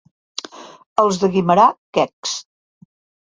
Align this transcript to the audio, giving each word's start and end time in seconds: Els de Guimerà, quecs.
Els 1.03 1.19
de 1.25 1.29
Guimerà, 1.35 1.67
quecs. 1.97 2.33